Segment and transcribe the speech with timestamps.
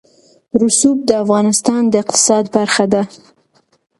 [0.61, 3.01] رسوب د افغانستان د اقتصاد برخه ده.